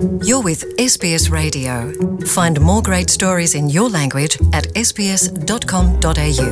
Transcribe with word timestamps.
You're 0.00 0.40
with 0.42 0.64
SBS 0.78 1.30
Radio. 1.30 1.92
Find 2.24 2.58
more 2.60 2.80
great 2.80 3.10
stories 3.10 3.54
in 3.54 3.68
your 3.68 3.90
language 3.90 4.38
at 4.52 4.66
sbs.com.au. 4.74 6.50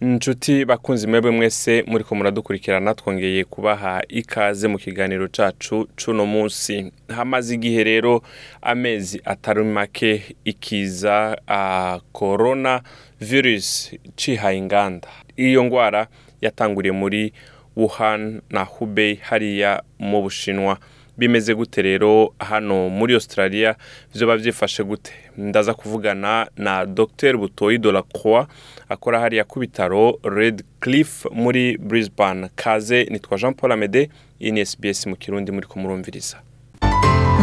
inshuti 0.00 0.64
bakunzi 0.64 1.06
mwebwe 1.06 1.30
mwese 1.30 1.84
muriko 1.86 2.14
muradukurikirana 2.14 2.94
twongeye 2.94 3.44
kubaha 3.44 4.02
ikaze 4.08 4.68
mu 4.68 4.78
kiganiro 4.78 5.28
cacu 5.28 5.88
cuno 6.04 6.26
munsi 6.26 6.92
hamaze 7.08 7.54
igihe 7.54 7.84
rero 7.84 8.22
amezi 8.62 9.20
atari 9.24 9.64
make 9.64 10.22
ikiza 10.44 11.36
uh, 11.48 12.02
corona 12.12 12.82
virus 13.20 13.90
cihaye 14.16 14.58
inganda 14.58 15.08
iyo 15.36 15.64
ngwara 15.64 16.06
yatanguriye 16.40 16.92
muri 16.92 17.32
Wuhan 17.76 18.40
na 18.50 18.64
Hubei 18.64 19.14
hariya 19.14 19.82
mu 19.98 20.22
Bushinwa. 20.22 20.78
Bimeze 21.18 21.54
gute 21.54 21.82
rero 21.82 22.34
hano 22.38 22.88
muri 22.88 23.14
Australia? 23.14 23.76
Vyoba 24.14 24.36
vyifashe 24.36 24.84
gute? 24.84 25.12
Ndaza 25.36 25.74
kuvugana 25.74 26.46
na 26.56 26.86
Dr 26.86 27.36
Butoyi 27.36 27.78
Delacroix 27.78 28.46
akora 28.88 29.20
hariya 29.20 29.44
ku 29.44 29.60
bitaro 29.60 30.18
Red 30.24 30.64
Cliff 30.80 31.26
muri 31.32 31.78
Brisbane. 31.78 32.48
Kaze 32.56 33.04
nitwa 33.10 33.38
Jean 33.38 33.54
Paul 33.54 33.72
Amede 33.72 34.10
iyi 34.40 34.66
SBS 34.66 35.06
mu 35.06 35.16
Kirundi 35.16 35.52
muri 35.52 35.66
kumurumviriza 35.66 36.36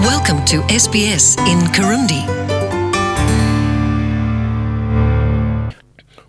Welcome 0.04 0.42
to 0.46 0.62
SBS 0.70 1.38
in 1.48 1.60
Kirundi. 1.72 2.47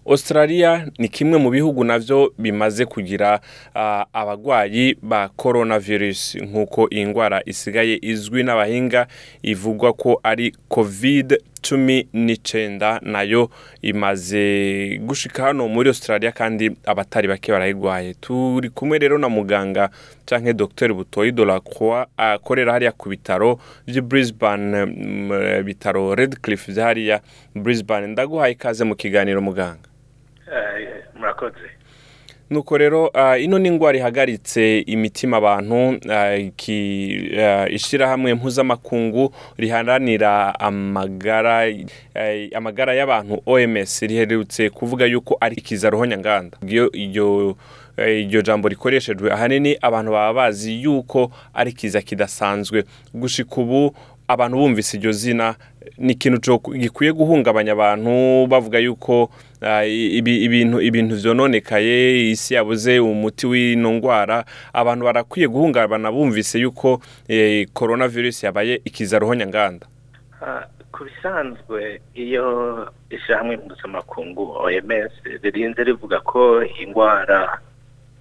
Australia 0.09 0.87
ni 0.99 1.09
kimwe 1.09 1.39
mu 1.39 1.51
bihugu 1.51 1.85
navyo 1.85 2.33
bimaze 2.39 2.85
kugira 2.85 3.41
uh, 3.75 4.03
abagwayi 4.13 4.97
ba 5.03 5.29
coronavirus. 5.37 6.35
Nk'uko 6.35 6.89
iyi 6.91 7.07
ngwara 7.07 7.43
isigaye 7.47 7.99
izwi 8.03 8.43
n'abahinga 8.43 9.07
ivugwa 9.43 9.93
ko 9.93 10.21
ari 10.23 10.55
covid 10.69 11.37
cumi 11.63 12.09
n'icenda 12.13 13.01
na 13.03 13.23
yo 13.23 13.51
imaze 13.83 14.43
gushika 15.03 15.43
hano 15.43 15.69
muri 15.69 15.89
Australia 15.89 16.33
kandi 16.33 16.71
abatari 16.87 17.29
bake 17.29 17.53
barayigwaye 17.53 18.15
turi 18.15 18.71
kumwe 18.71 18.99
rero 18.99 19.19
na 19.19 19.29
muganga 19.29 19.91
canke 20.27 20.53
Dr 20.55 20.95
Butoyi 20.95 21.33
Delacroix 21.33 22.07
akorera 22.17 22.73
hariya 22.73 22.93
ku 22.93 23.09
bitaro 23.09 23.59
vy'i 23.87 24.01
Brisbane 24.01 24.87
bitaro 25.63 26.15
Redcliffe 26.15 26.73
vya 26.73 26.85
hariya 26.85 27.21
Brisbane. 27.55 28.07
Ndaguhaye 28.07 28.53
ikaze 28.53 28.85
mu 28.85 28.95
kiganiro 28.97 29.41
muganga. 29.43 29.88
Murakoze. 31.17 31.79
Nuko 32.51 32.79
rero 32.79 33.07
uh, 33.07 33.43
ino 33.43 33.59
ni 33.59 33.71
ihagaritse 33.99 34.79
imitima 34.81 35.37
abantu 35.37 36.01
iki 36.39 37.31
uh, 37.37 37.75
ishirahamwe 37.75 38.35
mpuzamakungu 38.35 39.35
riharanira 39.57 40.61
amagara 42.55 42.95
y'abantu 42.95 43.43
OMS 43.47 44.03
riherutse 44.03 44.71
kuvuga 44.71 45.05
yuko 45.07 45.37
ari 45.41 45.57
ikiza 45.57 45.91
ruhonyanganda 45.91 46.59
iryo 46.93 47.57
eh, 47.97 48.43
jambo 48.43 48.69
rikoreshejwe 48.69 49.33
ahanini 49.33 49.77
abantu 49.83 50.13
baba 50.13 50.35
bazi 50.35 50.83
yuko 50.83 51.31
ari 51.55 51.73
kiza 51.73 52.01
kidasanzwe. 52.03 52.85
Gushika 53.15 53.57
ubu 53.57 53.95
abantu 54.29 54.57
bumvise 54.59 54.97
iryo 54.97 55.13
zina 55.13 55.55
ni 55.99 56.13
ikintu 56.13 56.61
gikwiye 56.79 57.13
guhungabanya 57.13 57.73
abantu 57.73 58.47
bavuga 58.47 58.79
yuko 58.79 59.31
ah, 59.63 59.85
ibi- 59.87 60.45
ibintu 60.45 60.81
ibintu 60.81 61.17
vyononekaye 61.17 62.31
isi 62.31 62.55
yabuze 62.55 62.99
umuti 63.01 63.47
w'ino 63.47 63.93
ngwara 63.93 64.45
abantu 64.73 65.05
barakwiye 65.05 65.49
guhungabana 65.49 66.13
bumvise 66.13 66.59
yuko 66.61 67.01
eh, 67.29 67.67
coronavirus 67.73 68.45
yabaye 68.45 68.81
ikiza 68.85 69.19
ruhonyanganda 69.19 69.87
Ah, 70.43 70.63
ku 70.93 71.05
bisanzwe 71.05 72.01
iyo 72.15 72.47
ishyirahamwe 73.11 73.57
mpuzamakungu 73.57 74.43
oms 74.61 75.13
ririnze 75.43 75.85
rivuga 75.85 76.21
ko 76.21 76.63
indwara 76.65 77.59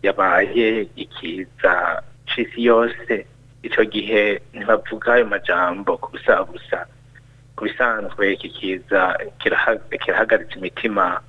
yabaye 0.04 0.88
ikiza 0.96 2.02
c'isi 2.28 2.64
yose 2.66 3.26
ico 3.68 3.84
gihe 3.86 4.42
ntibavuga 4.56 5.14
ayo 5.20 5.26
majambo 5.28 5.98
ku 6.02 6.08
busabusa 6.16 6.88
ku 7.56 7.62
bisanzwe 7.68 8.24
iki 8.34 8.50
kiza 8.50 9.02
kiraha- 9.42 9.84
kirahagaritse 10.02 10.56
imitima 10.60 11.20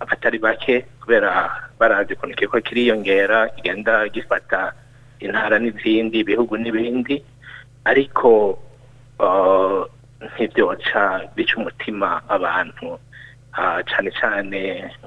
abatari 0.00 0.38
bake 0.38 0.86
kubera 1.00 1.30
barazi 1.78 2.12
ukuntu 2.14 2.34
kiriko 2.38 2.58
kiriyongera 2.64 3.48
kigenda 3.54 4.08
gifata 4.08 4.72
intara 5.20 5.58
n'izindi 5.58 6.16
ibihugu 6.24 6.56
n'ibindi. 6.56 7.16
Ariko 7.84 8.58
ntibyoca 10.20 11.02
bica 11.36 11.54
umutima 11.60 12.22
abantu 12.28 12.98
cane 13.90 14.10
cane 14.20 14.62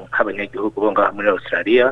nk'abanyagihugu 0.08 0.78
bo 0.82 0.90
ngaha 0.94 1.12
muri 1.16 1.28
australia 1.30 1.86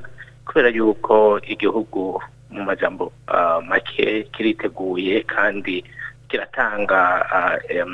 kubera 0.45 0.69
yuko 0.69 1.40
igihugu 1.53 2.22
mu 2.56 2.64
majambo 2.64 3.12
uh, 3.28 3.60
make 3.68 4.24
kiriteguye 4.34 5.22
kandi 5.28 5.84
kiratanga 6.30 7.00
uh, 7.36 7.88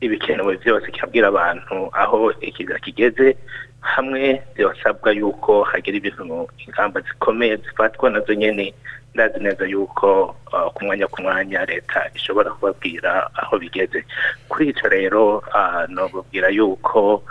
ibikenewe 0.00 0.56
byose 0.62 0.86
kirabwira 0.90 1.28
abantu 1.28 1.90
aho 1.92 2.32
ikiza 2.40 2.78
kigeze 2.78 3.36
hamwe 3.80 4.42
byasabwa 4.54 5.12
yuko 5.12 5.62
hagira 5.62 5.96
ibintu 5.96 6.48
ingamba 6.66 7.00
zikomeye 7.00 7.56
zifatwa 7.56 8.10
na 8.10 8.20
zo 8.20 8.34
nyene 8.34 8.74
ndazi 9.14 9.38
neza 9.40 9.64
yuko 9.66 10.36
uh, 10.52 10.68
ku 10.74 10.84
mwanya 10.84 11.06
ku 11.06 11.22
mwanya 11.22 11.64
leta 11.64 12.10
ishobora 12.14 12.50
kubabwira 12.50 13.30
aho 13.34 13.58
bigeze. 13.58 14.04
Kuri 14.48 14.68
ico 14.70 14.88
rero 14.88 15.42
nobabwira 15.88 16.48
yuko 16.48 17.22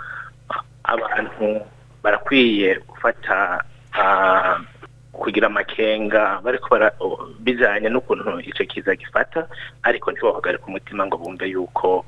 abantu 0.84 1.62
barakwiye 2.04 2.80
gufata 2.88 3.64
kugira 5.20 5.48
amakenga 5.48 6.40
bariko 6.44 6.80
bijanye 7.40 7.90
n'ukuntu 7.90 8.40
ico 8.40 8.64
kiza 8.66 8.96
gifata 8.96 9.48
ariko 9.84 10.12
ntibohagarika 10.12 10.66
umutima 10.68 11.06
ngo 11.06 11.18
bumve 11.18 11.46
yuko 11.50 12.06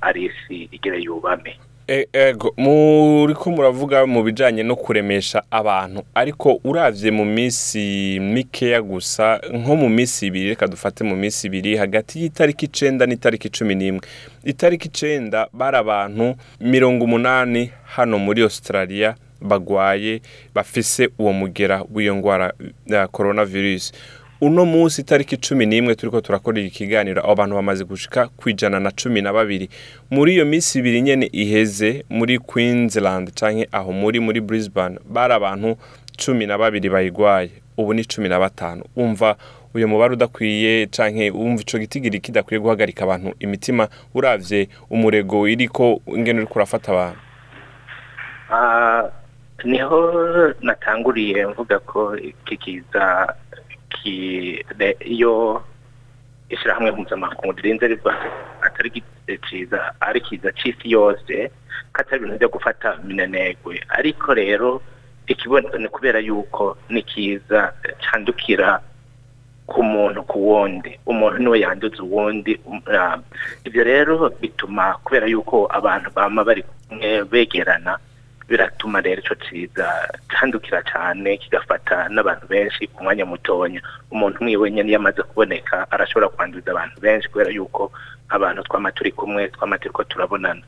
ari 0.00 0.24
isi 0.24 0.68
igire 0.72 0.98
yubame. 1.02 1.58
E- 1.88 2.06
ego 2.12 2.54
muriko 2.56 3.50
muravuga 3.50 4.06
mu 4.06 4.22
bijanye 4.22 4.62
no 4.62 4.76
kuremesha 4.76 5.42
abantu 5.50 6.02
ariko 6.14 6.60
uravye 6.64 7.10
mu 7.10 7.24
minsi 7.24 8.18
mikeya 8.22 8.82
gusa 8.82 9.40
nko 9.52 9.76
mu 9.76 9.88
minsi 9.88 10.26
ibiri 10.26 10.48
reka 10.48 10.66
dufate 10.66 11.04
mu 11.04 11.16
minsi 11.16 11.46
ibiri 11.46 11.76
hagati 11.76 12.22
y'itariki 12.22 12.64
icenda 12.66 13.06
n'itariki 13.06 13.50
cumi 13.50 13.74
n'imwe. 13.74 14.00
Itariki 14.44 14.88
icenda 14.88 15.48
bari 15.52 15.76
abantu 15.76 16.34
mirongo 16.60 17.04
umunani 17.04 17.70
hano 17.84 18.18
muri 18.18 18.42
australia 18.42 19.14
bagwaye 19.40 20.20
bafise 20.54 21.08
uwo 21.18 21.32
mugera 21.32 21.84
w'iyo 21.94 22.16
ngwara 22.16 22.52
ya 22.86 23.08
coronavirus. 23.08 23.92
Uno 24.40 24.64
munsi 24.64 25.00
itariki 25.00 25.36
cumi 25.36 25.66
n'imwe 25.66 25.94
turiko 25.94 26.20
turakorera 26.20 26.66
ikiganiro 26.66 27.22
abo 27.24 27.34
bantu 27.34 27.54
bamaze 27.54 27.84
gushika 27.84 28.28
kwijana 28.36 28.80
na 28.80 28.90
cumi 28.90 29.22
na 29.22 29.32
babiri. 29.32 29.68
Muri 30.10 30.34
iyo 30.34 30.44
minsi 30.44 30.78
ibiri 30.78 31.00
nyene 31.02 31.26
iheze 31.32 32.04
muri 32.10 32.38
queensland 32.38 33.32
canke 33.34 33.68
aho 33.72 33.92
muri 33.92 34.20
muri 34.20 34.40
brisbane 34.40 34.98
bari 35.08 35.32
abantu 35.34 35.76
cumi 36.16 36.46
na 36.46 36.58
babiri 36.58 36.88
bayigwaye. 36.90 37.50
Ubu 37.76 37.94
ni 37.94 38.04
cumi 38.04 38.28
na 38.28 38.38
batanu. 38.40 38.84
Umva 38.96 39.36
uyu 39.74 39.88
mubare 39.88 40.12
udakwiye 40.12 40.86
canke 40.86 41.30
wumva 41.30 41.62
ico 41.62 41.78
gitigiri 41.78 42.20
kidakwiye 42.20 42.60
guhagarika 42.60 43.04
abantu 43.04 43.34
imitima 43.40 43.88
uravye 44.14 44.68
umurego 44.90 45.48
iriko 45.48 46.00
ingene 46.06 46.38
uriko 46.40 46.54
urafata 46.54 46.92
abantu. 46.92 47.18
Ah, 48.50 49.04
ni 49.64 49.78
ho 49.80 50.00
natanguriye 50.60 51.46
mvuga 51.46 51.78
ko 51.78 52.16
iki 52.16 52.56
kiza 52.56 53.34
iyo 55.04 55.62
ishyirahamwe 56.48 56.90
mpuzamakungu 56.90 57.52
ririnze 57.56 57.86
rivuga 57.88 58.14
atari 58.62 58.90
ki- 58.90 59.38
kiza 59.48 59.94
ari 60.00 60.20
kiza 60.20 60.52
c'isi 60.52 60.90
yose 60.90 61.50
ko 61.92 62.00
atari 62.00 62.16
ibintu 62.22 62.38
byo 62.38 62.48
gufata 62.48 62.96
minenegwe 63.04 63.80
ariko 63.88 64.34
rero 64.34 64.82
ikiboneka 65.26 65.78
ni 65.78 65.88
kubera 65.88 66.18
yuko 66.18 66.76
ni 66.88 67.02
kiza 67.02 67.72
candukira 68.02 68.80
ku 69.70 69.82
muntu 69.86 70.22
ku 70.26 70.38
wundi. 70.50 70.98
Umuntu 71.06 71.38
ni 71.38 71.48
we 71.48 71.60
yanduza 71.62 72.02
uwundi 72.02 72.58
um- 72.66 72.82
ibyo 73.64 73.84
rero 73.84 74.28
bituma 74.40 74.98
kubera 75.04 75.26
yuko 75.30 75.66
abantu 75.70 76.10
bama 76.10 76.42
bari 76.44 76.62
kumwe 76.88 77.22
begerana 77.24 77.98
biratuma 78.50 78.98
rero 79.00 79.22
ico 79.22 79.34
ciza 79.46 79.86
candukira 80.28 80.82
cane 80.82 81.36
kigafata 81.38 82.08
n'abantu 82.10 82.46
benshi 82.50 82.86
ku 82.90 83.04
mwanya 83.04 83.22
mutonya. 83.24 83.78
Umuntu 84.10 84.42
umwe 84.42 84.56
wenyene 84.58 84.90
iyo 84.90 84.98
amaze 84.98 85.22
kuboneka 85.22 85.86
arashobora 85.90 86.28
kwanduza 86.34 86.70
abantu 86.74 86.98
benshi 87.00 87.28
kubera 87.30 87.50
yuko 87.54 87.92
abantu 88.28 88.62
twama 88.66 88.90
turi 88.92 89.12
kumwe 89.14 89.48
twama 89.54 89.78
turiko 89.78 90.02
turabonana. 90.04 90.62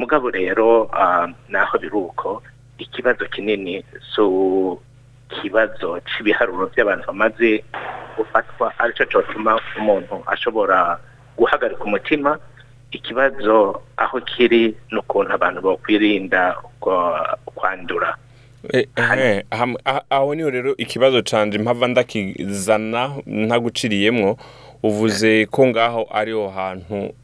Mugabo 0.00 0.30
rero 0.32 0.88
ah, 0.96 1.28
naho 1.48 1.78
biri 1.78 1.92
uko 1.96 2.42
ikibazo 2.78 3.24
kinini 3.28 3.84
so 4.16 4.80
kibazo 5.28 6.00
cy'ibiharuro 6.08 6.66
by'abantu 6.72 7.04
bamaze 7.12 7.64
gufatwa 8.16 8.72
ari 8.78 8.92
cyo 8.96 9.04
cyatuma 9.04 9.60
umuntu 9.76 10.24
ashobora 10.26 10.96
guhagarika 11.36 11.84
umutima 11.84 12.38
ikibazo 12.90 13.80
aho 13.96 14.20
kiri 14.20 14.74
ni 14.92 14.98
ukuntu 14.98 15.32
abantu 15.32 15.60
bakwirinda 15.62 16.56
kwa- 16.80 17.38
kwandura. 17.44 18.16
Eh, 18.72 18.86
eh, 19.18 19.44
ah- 19.84 20.00
aho 20.10 20.34
ni 20.34 20.42
ho 20.42 20.50
rero 20.50 20.74
ikibazo 20.76 21.22
canje 21.22 21.58
mpava 21.58 21.86
ndakizana 21.88 23.10
ntaguciriyemwo 23.26 24.36
uvuze 24.82 25.46
ko 25.46 25.66
ngaho 25.66 26.06
ariho 26.10 26.48
hantu 26.48 27.14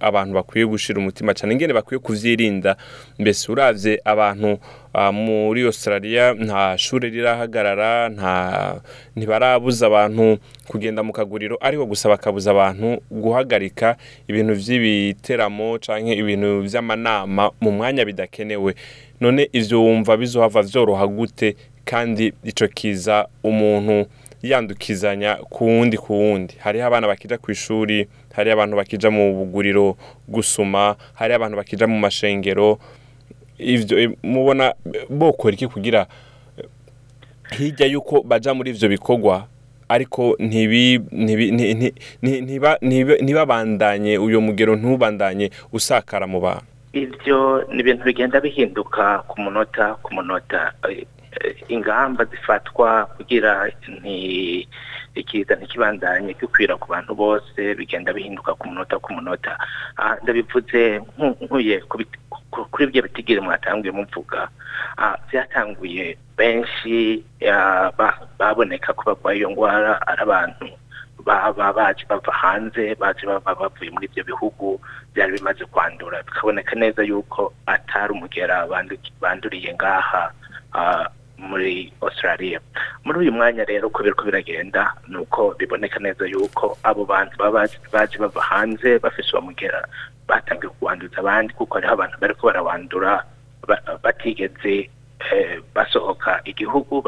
abantu 0.00 0.34
bakwiye 0.34 0.66
gushira 0.66 0.98
umutima 0.98 1.34
cyane 1.34 1.52
ingene 1.54 1.72
bakwiye 1.72 1.98
kuvyirinda. 1.98 2.76
Mbese 3.18 3.52
uravye 3.52 4.00
abantu 4.04 4.58
ah, 4.94 5.12
muri 5.12 5.62
Australia 5.66 6.34
nta 6.34 6.78
shure 6.78 7.08
rirahagarara 7.10 8.08
nta 8.08 8.80
ntibarabuza 9.16 9.86
abantu 9.86 10.38
kugenda 10.68 11.02
mu 11.02 11.12
kaguriro 11.12 11.58
ariko 11.60 11.86
gusa 11.86 12.08
bakabuza 12.08 12.50
abantu 12.50 13.00
guhagarika 13.10 13.96
ibintu 14.28 14.54
vy'ibiteramo 14.54 15.78
canke 15.78 16.12
ibintu 16.14 16.60
vy'amanama 16.62 17.50
mu 17.60 17.70
mwanya 17.72 18.04
bidakenewe. 18.04 18.74
None 19.20 19.48
ivyo 19.52 19.82
wumva 19.82 20.16
bizohava 20.16 20.62
vyoroha 20.62 21.06
gute 21.06 21.56
kandi 21.84 22.32
ico 22.44 22.68
kiza 22.68 23.26
umuntu 23.42 24.06
yandukizanya 24.42 25.34
ku 25.50 25.64
wundi 25.66 25.96
ku 25.98 26.12
wundi. 26.12 26.54
Hariho 26.58 26.86
abana 26.86 27.06
bakija 27.06 27.38
ku 27.38 27.50
ishuri 27.50 28.08
hariho 28.34 28.54
abantu 28.54 28.76
bakija 28.76 29.10
mu 29.10 29.34
buguriro 29.34 29.96
gusuma 30.28 30.96
hariho 31.14 31.36
abantu 31.36 31.56
bakija 31.56 31.86
mu 31.86 31.98
mashengero. 31.98 32.78
Ivyo 33.58 33.98
eh, 33.98 34.10
mubona 34.22 34.74
bokora 35.08 35.54
iki 35.54 35.66
kugira 35.68 36.06
eh, 36.58 36.66
hirya 37.58 37.86
yuko 37.86 38.22
baja 38.22 38.54
muri 38.54 38.70
ivyo 38.70 38.88
bikorwa 38.88 39.46
ariko 39.88 40.36
ntibabandanye 43.22 44.18
uyo 44.18 44.40
mugero 44.40 44.76
ntubandanye 44.76 45.50
usakara 45.72 46.26
mu 46.26 46.40
bantu. 46.40 46.66
Ibyo 46.92 47.64
ni 47.72 47.80
ibintu 47.80 48.04
bigenda 48.04 48.40
bihinduka 48.40 49.22
ku 49.28 49.40
munota 49.40 49.94
ku 50.02 50.14
munota 50.14 50.72
eh, 50.90 51.06
ingamba 51.68 52.24
zifatwa 52.24 53.06
kugira 53.16 53.70
ikiza 55.14 55.54
ntikibandanye 55.56 56.32
gikwira 56.40 56.76
ku 56.80 56.88
bantu 56.88 57.12
bose 57.14 57.60
bigenda 57.76 58.12
bihinduka 58.12 58.54
ku 58.56 58.64
munota 58.68 58.96
ku 58.98 59.12
munota. 59.12 59.52
Ah, 59.96 60.16
ndabivuze 60.22 60.98
nku- 60.98 61.36
nkuye 61.44 61.80
kuri 62.72 62.84
ibyo 62.88 63.02
bitigiri 63.02 63.40
mwatanguye 63.40 63.92
muvuga. 63.92 64.48
Ah, 64.96 65.16
byatanguye 65.28 66.16
benshi 66.36 67.24
ah, 67.48 67.92
ba- 67.98 68.18
baboneka 68.38 68.92
ko 68.96 69.02
barwaye 69.12 69.38
iyo 69.44 69.50
ndwara 69.52 70.00
ari 70.06 70.22
abantu 70.24 70.66
baba 71.24 71.72
baje 71.72 72.02
bava 72.08 72.32
hanze 72.32 72.94
baje 72.98 73.22
bava 73.26 73.54
bavuye 73.54 73.90
muri 73.94 74.06
ibyo 74.10 74.24
bihugu 74.24 74.80
byari 75.14 75.32
bimaze 75.38 75.64
kwandura. 75.68 76.22
Bikaboneka 76.24 76.72
neza 76.74 77.02
yuko 77.04 77.52
atari 77.66 78.12
umugera 78.12 78.66
bandu- 78.66 78.98
banduriye 79.20 79.74
ngaha. 79.76 80.32
Ah, 80.74 81.04
muri 81.42 81.92
australia. 82.00 82.60
Muri 83.04 83.18
uyu 83.18 83.32
mwanya 83.32 83.64
rero 83.64 83.88
uko 83.88 84.02
biriko 84.02 84.24
biragenda 84.24 84.94
ni 85.08 85.16
uko 85.16 85.54
biboneka 85.58 85.98
neza 85.98 86.26
yuko 86.26 86.78
abo 86.82 87.04
bantu 87.04 87.36
baba 87.38 87.66
baje- 87.92 88.18
bava 88.18 88.40
hanze 88.40 88.98
bafise 88.98 89.30
uwo 89.36 89.42
mugera. 89.50 89.82
Batangiye 90.28 90.70
kuwanduza 90.78 91.18
abandi 91.18 91.52
kuko 91.54 91.74
hariho 91.74 91.92
abantu 91.92 92.16
bariko 92.20 92.46
barawandura 92.46 93.24
ba- 93.68 93.98
batigeze 94.02 94.90
basohoka 95.74 96.40
igihugu 96.44 97.02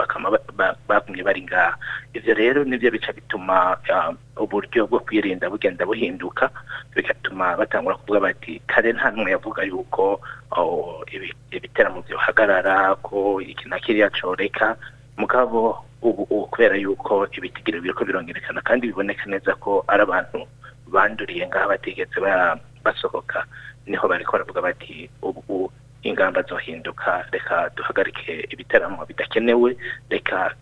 bagumye 0.88 1.22
bari 1.22 1.42
ngaha. 1.42 1.76
Ivyo 2.14 2.34
rero 2.34 2.64
nivyo 2.64 2.90
bica 2.90 3.12
bituma 3.12 3.76
ah, 3.92 4.12
uburyo 4.36 4.86
bwo 4.86 5.00
kwirinda 5.00 5.50
bugenda 5.50 5.86
buhinduka 5.86 6.50
bigatuma 6.94 7.56
batangura 7.56 7.96
kuvuga 7.96 8.20
bati 8.20 8.60
kare 8.66 8.92
nta 8.92 9.10
n'umwe 9.10 9.30
yavuga 9.34 9.62
yuko 9.62 10.20
oh, 10.56 11.02
ibi- 11.12 11.34
ibiteramo 11.50 12.02
byohagarara 12.06 12.94
ko 13.02 13.40
iki 13.40 13.68
na 13.68 13.78
kiriya 13.80 14.10
coreka. 14.10 14.76
Mugabo 15.16 15.84
ubu 16.02 16.46
kubera 16.50 16.76
yuko 16.76 17.26
ibitigiro 17.32 17.80
biriko 17.80 18.04
birongerekana 18.04 18.60
kandi 18.60 18.86
biboneka 18.90 19.26
neza 19.26 19.54
ko 19.56 19.84
ari 19.88 20.02
abantu 20.02 20.46
banduriye 20.90 21.46
ngaha 21.48 21.68
batigeze 21.68 22.18
ba- 22.20 22.58
basohoka. 22.84 23.44
Niho 23.86 24.08
bariko 24.08 24.32
baravuga 24.32 24.60
bati 24.62 25.08
ubu 25.22 25.70
ingamba 26.04 26.42
zohinduka 26.44 27.24
reka 27.32 27.70
duhagarike 27.76 28.46
ibiteramo 28.52 29.04
bidakenewe 29.08 29.76
reka 30.12 30.52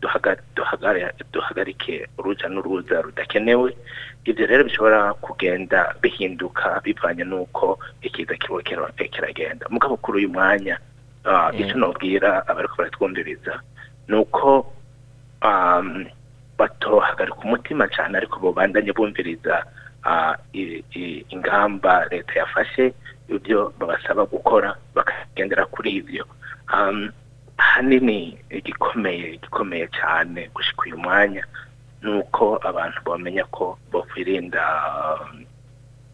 duhagarike 1.32 2.06
uruja 2.18 2.46
n'uruza 2.48 3.02
rudakenewe. 3.02 3.76
Ibyo 4.24 4.46
rero 4.46 4.62
bishobora 4.64 5.14
kugenda 5.18 5.94
bihinduka 6.02 6.78
bivanye 6.84 7.24
n'uko 7.26 7.78
ikiza 8.06 8.34
kiba 8.38 8.62
kira- 8.62 8.94
kiragenda. 9.10 9.66
Mugabo 9.70 9.96
kuri 9.98 10.18
uyu 10.18 10.28
mwanya 10.30 10.78
ah, 11.26 11.50
icyo 11.58 11.74
nobwira 11.76 12.46
abariko 12.46 12.74
baratwumviriza 12.78 13.60
ni 14.08 14.14
uko 14.16 14.72
batohagarika 16.58 17.38
umutima 17.44 17.88
cyane 17.90 18.14
ariko 18.18 18.38
bobandanye 18.40 18.92
bumviriza 18.92 19.64
ah, 20.04 20.34
ingamba 21.34 22.06
leta 22.10 22.32
yafashe 22.38 22.94
ibyo 23.36 23.72
babasaba 23.78 24.24
gukora 24.26 24.76
bakagendera 24.94 25.66
kuri 25.66 25.90
ibyo. 26.00 26.24
Um, 26.72 27.10
ahanini 27.58 28.38
igikomeye 28.50 29.34
igikomeye 29.36 29.86
cyane 29.98 30.50
gushika 30.54 30.82
uyu 30.86 30.98
mwanya 30.98 31.44
ni 32.02 32.10
uko 32.18 32.58
abantu 32.62 32.98
bamenya 33.06 33.44
ko 33.44 33.78
bakwirinda 33.92 34.62
um, 35.20 35.44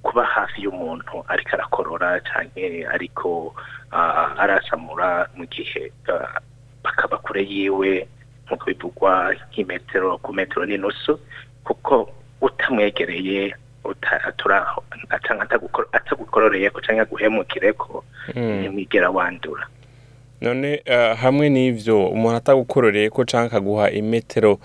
kuba 0.02 0.24
hafi 0.24 0.62
y'umuntu 0.62 1.24
ariko 1.28 1.50
arakorora 1.56 2.20
cyane 2.28 2.86
ariko 2.94 3.54
ah, 3.92 4.32
arasamura 4.42 5.28
mu 5.36 5.44
gihe 5.46 5.92
ah, 6.08 6.40
bakaba 6.84 7.18
kure 7.18 7.42
yiwe 7.42 8.08
nk'uko 8.46 8.64
bivugwa 8.70 9.12
nk'imetero 9.50 10.18
ku 10.24 10.32
metero 10.32 10.64
n'inusu 10.66 11.20
kuko 11.66 12.08
utamwegereye 12.40 13.52
uta- 13.84 14.20
atura- 14.24 14.66
ata- 15.08 15.38
atagukor- 15.40 15.88
atagukororeye 15.92 16.70
ko 16.70 16.80
cyangwa 16.80 17.02
aguhemukire 17.02 17.72
ko 17.72 18.04
ntimwigera 18.34 19.10
wandura. 19.10 19.66
None 20.40 20.82
eh, 20.84 21.16
hamwe 21.16 21.48
n'ivyo 21.50 22.06
umuntu 22.08 22.36
atagukororeye 22.36 23.10
ko 23.10 23.24
canke 23.24 23.46
akaguha 23.56 23.90
imetero 23.90 24.58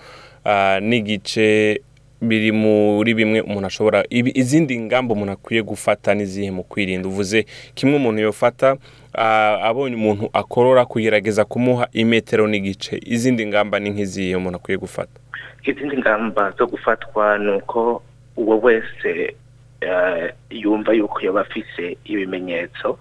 ah, 0.44 0.78
n'igice 0.80 1.80
biri 2.22 2.52
muri 2.52 3.14
bimwe 3.14 3.40
umuntu 3.40 3.66
ashobora 3.66 4.04
izindi 4.10 4.78
ngamba 4.80 5.12
umuntu 5.14 5.32
akwiye 5.32 5.62
gufata 5.62 6.14
n'izihe 6.14 6.50
mu 6.50 6.62
kwirinda. 6.62 7.08
Uvuze 7.08 7.44
kimwe 7.74 7.96
umuntu 7.96 8.22
yofata 8.22 8.76
ah, 9.14 9.58
abonye 9.66 9.96
umuntu 9.96 10.30
akorora 10.32 10.84
kugerageza 10.86 11.44
kumuha 11.44 11.88
imetero 11.92 12.46
n'igice 12.46 13.00
izindi 13.02 13.46
ngamba 13.46 13.78
ni 13.80 13.90
nk'izihe 13.90 14.36
umuntu 14.36 14.56
akwiye 14.56 14.78
gufata? 14.78 15.18
Izindi 15.64 15.96
ngamba 15.98 16.50
zo 16.58 16.66
gufatwa 16.66 17.38
ni 17.38 17.50
uko 17.50 18.02
uwo 18.36 18.58
wese 18.60 19.36
eh, 19.80 20.32
yumva 20.50 20.92
yuko 20.92 21.20
yaba 21.20 21.40
afise 21.40 21.96
ibimenyetso 22.04 22.98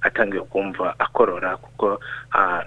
atangiye 0.00 0.42
kumva 0.42 0.94
akorora 0.98 1.56
kuko 1.56 2.00
ah, 2.32 2.62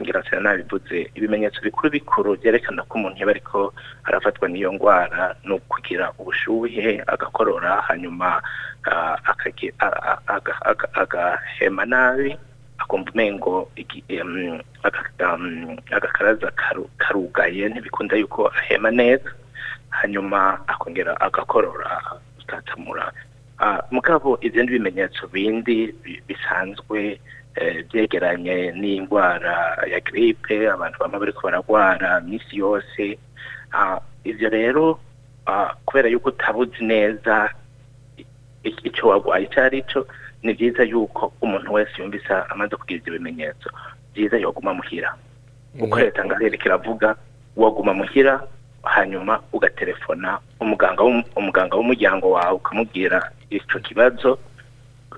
ngira 0.00 0.22
cyane 0.22 0.42
nabivuze 0.44 1.08
ibimenyetso 1.14 1.60
bikuru 1.64 1.90
bikuru 1.90 2.36
byerekana 2.36 2.82
ko 2.84 2.98
umuntu 2.98 3.18
yaba 3.20 3.30
ariko 3.32 3.72
arafatwa 4.04 4.48
n'iyo 4.48 4.72
ndwara 4.72 5.36
ni 5.44 5.52
ukugira 5.56 6.12
ubushuhe 6.18 7.00
agakorora 7.06 7.80
hanyuma 7.88 8.42
ah, 8.90 9.16
agahema 10.92 11.84
nabi 11.86 12.36
akumva 12.78 13.10
umengo 13.14 13.70
um, 14.10 14.60
agakaraza 15.90 16.50
karu- 16.50 16.90
karugaye 16.98 17.68
ntibikunda 17.68 18.16
yuko 18.16 18.48
ahema 18.48 18.90
neza. 18.90 19.30
Hanyuma 20.00 20.60
akongera 20.66 21.12
agakorora 21.20 21.90
atatamura 22.42 23.12
Ah, 23.58 23.78
mugabo 23.90 24.34
izindi 24.42 24.72
bimenyetso 24.82 25.26
bindi 25.30 25.94
bi- 26.02 26.18
bisanzwe 26.26 27.20
eh, 27.54 27.86
byegeranye 27.86 28.72
n'indwara 28.74 29.78
ya 29.86 30.00
gripe 30.02 30.66
abantu 30.70 30.98
bama 30.98 31.18
bariko 31.22 31.40
baragwara 31.46 32.20
minsi 32.26 32.58
yose. 32.58 33.14
Ah, 33.72 34.00
ivyo 34.26 34.48
rero 34.50 34.98
ah, 35.46 35.70
kubera 35.86 36.08
yuko 36.10 36.28
utabuzi 36.34 36.82
neza 36.84 37.54
icyo 38.64 39.08
warwaye 39.08 39.44
icyo 39.46 39.60
ari 39.62 39.82
cyo 39.86 40.06
ni 40.42 40.52
byiza 40.54 40.82
yuko 40.82 41.32
umuntu 41.40 41.72
wese 41.72 41.94
yumvise 42.02 42.32
amaze 42.50 42.74
kugira 42.76 42.98
ibyo 43.00 43.12
bimenyetso. 43.22 43.70
Byiza 44.12 44.36
yoguma 44.42 44.74
muhira. 44.74 45.14
Uko 45.80 45.98
leta 45.98 46.24
ngahere 46.24 46.58
kiravuga 46.58 47.14
waguma 47.56 47.94
muhira 47.94 48.42
hanyuma 48.84 49.40
ugaterefona 49.52 50.38
umuganga 50.60 51.02
w'um- 51.02 51.24
umuganga 51.36 51.76
w'umuryango 51.76 52.30
wawe 52.30 52.54
ukamubwira 52.56 53.30
icyo 53.50 53.78
kibazo 53.80 54.38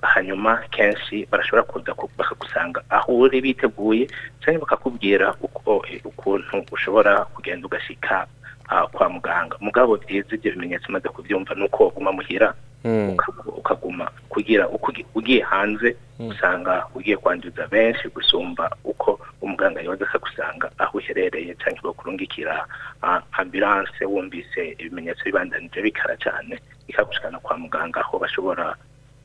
hanyuma 0.01 0.57
kenshi 0.71 1.25
barashobora 1.31 1.63
kuza 1.63 1.91
ku- 1.93 2.09
bakagusanga 2.17 2.83
aho 2.89 3.17
uri 3.17 3.41
biteguye 3.41 4.07
cyangwa 4.41 4.61
bakakubwira 4.61 5.33
ukuntu 6.05 6.65
ushobora 6.71 7.25
kugenda 7.25 7.65
ugashika 7.67 8.27
ah, 8.69 8.87
kwa 8.87 9.09
muganga. 9.09 9.55
Mugabo 9.59 9.97
byiza 9.97 10.35
ibyo 10.35 10.51
bimenyetso 10.51 10.85
umaze 10.89 11.09
kubyumva 11.09 11.55
ni 11.55 11.63
uko 11.65 11.83
waguma 11.87 12.11
muhira 12.11 12.53
ukaguma 13.57 14.11
kugira 14.29 14.69
ugiye 15.15 15.41
hanze 15.41 15.95
usanga 16.19 16.85
ugiye 16.95 17.17
kwanduza 17.17 17.67
benshi 17.67 18.07
gusumba 18.09 18.69
uko 18.83 19.19
umuganga 19.41 19.81
yoza 19.81 20.05
akagusanga 20.05 20.71
aho 20.77 20.97
uherereye 20.97 21.55
cyangwa 21.61 21.83
bakurungikira 21.93 22.65
ah, 23.03 23.21
ambulance 23.31 24.05
wumvise 24.05 24.75
ibimenyetso 24.79 25.23
bibandanije 25.25 25.81
bikara 25.81 26.17
cyane 26.17 26.59
bikagushikana 26.87 27.39
kwa 27.39 27.57
muganga 27.57 27.99
aho 28.01 28.19
bashobora 28.19 28.75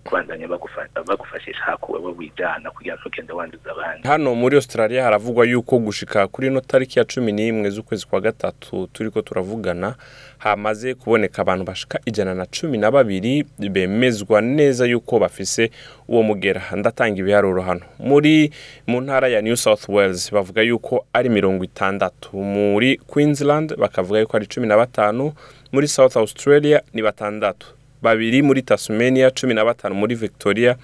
kubandanya 0.05 0.47
bagufa- 0.49 1.03
bagufashisha 1.07 1.61
hako 1.65 1.93
wewe 1.93 2.15
wijana 2.19 2.71
kugira 2.71 2.95
ngo 2.95 3.01
ntugende 3.01 3.33
wanduza 3.33 3.71
abandi. 3.71 4.09
Hano 4.09 4.35
muri 4.35 4.57
australia 4.57 5.03
haravugwa 5.05 5.47
yuko 5.47 5.79
gushika 5.79 6.29
kuri 6.29 6.47
ino 6.47 6.61
tariki 6.61 6.99
ya 6.99 7.05
cumi 7.05 7.33
n'imwe 7.33 7.71
z'ukwezi 7.71 8.07
kwa 8.07 8.21
gatatu 8.21 8.87
turiko 8.93 9.23
turavugana 9.23 9.95
hamaze 10.39 10.95
kuboneka 10.95 11.43
abantu 11.43 11.65
bashika 11.65 12.01
ijana 12.07 12.35
na 12.35 12.47
cumi 12.47 12.79
na 12.79 12.91
babiri 12.91 13.45
bemezwa 13.59 14.41
neza 14.41 14.87
yuko 14.87 15.19
bafise 15.19 15.71
uwo 16.09 16.23
mugera. 16.23 16.63
Ndatanga 16.77 17.21
ibiharuro 17.21 17.63
hano. 17.63 17.81
Muri 17.99 18.51
mu 18.87 19.01
ntara 19.01 19.29
ya 19.29 19.41
new 19.43 19.57
south 19.57 19.89
wales 19.89 20.33
bavuga 20.33 20.63
yuko 20.63 21.07
ari 21.13 21.29
mirongo 21.29 21.65
itandatu. 21.65 22.37
Muri 22.37 22.97
queensland 22.97 23.77
bakavuga 23.77 24.21
yuko 24.21 24.37
ari 24.37 24.47
cumi 24.47 24.67
na 24.67 24.77
batanu. 24.77 25.33
Muri 25.73 25.89
south 25.89 26.17
australia 26.17 26.83
ni 26.95 27.03
batandatu. 27.03 27.67
Babiri 28.03 28.43
muri 28.43 28.63
tasmania 28.63 29.31
cumi 29.31 29.55
na 29.55 29.65
batanu 29.65 29.95
muri 29.95 30.15
victoria 30.15 30.77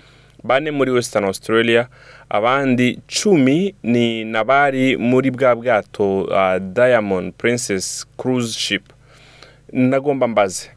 bane 0.44 0.70
muri 0.70 0.90
western 0.90 1.24
australia 1.24 1.88
abandi 2.30 3.00
cumi 3.06 3.74
ni 3.82 4.24
nabari 4.24 4.96
muri 4.96 5.30
bwa 5.30 5.54
bwato 5.56 6.22
uh, 6.22 6.56
diamond 6.58 7.32
princess 7.34 8.06
cruise 8.16 8.58
ship. 8.58 8.82
Nagomba 9.72 10.28
mbaze 10.28 10.70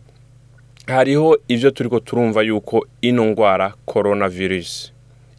hariho 0.87 1.37
ibyo 1.47 1.71
turiko 1.71 1.99
turumva 1.99 2.41
yuko 2.41 2.87
ino 3.01 3.25
ndwara 3.25 3.73
coronavirus 3.85 4.91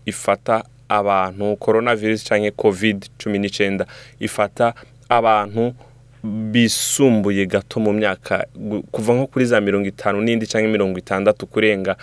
ifata 0.07 0.65
abantu 0.89 1.57
coronavirus 1.57 2.25
canke 2.25 2.51
covid 2.51 3.07
cumi 3.23 3.39
n'icyenda 3.39 3.87
ifata 4.21 4.75
abantu 5.09 5.75
bisumbuye 6.23 7.47
gato 7.47 7.81
mu 7.81 7.93
myaka 7.93 8.47
kuva 8.93 9.13
nko 9.15 9.27
kuri 9.27 9.45
za 9.45 9.61
mirongo 9.61 9.89
itanu 9.89 10.21
n'indi 10.23 10.47
cyangwa 10.47 10.71
mirongo 10.71 10.99
itandatu 10.99 11.47
kurenga 11.47 11.97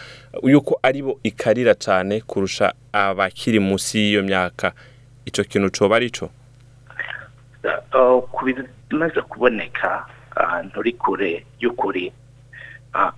yuko 0.44 0.80
ari 0.84 1.02
bo 1.02 1.20
ikarira 1.24 1.76
cyane 1.76 2.22
kurusha 2.22 2.74
abakiri 2.92 3.60
munsi 3.60 3.98
y'iyo 4.00 4.24
myaka. 4.24 4.72
Icyo 5.26 5.44
kintu 5.44 5.70
coba 5.72 5.96
ari 5.96 6.10
cyo 6.12 6.30
ku 8.32 8.40
bimaze 8.90 9.22
kuboneka 9.22 10.06
ahantu 10.36 10.80
uri 10.80 10.94
kure 10.94 11.46
y'ukuri. 11.60 12.12